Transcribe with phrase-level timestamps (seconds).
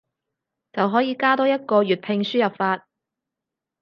[0.73, 2.87] 就可以加多一個粵拼輸入法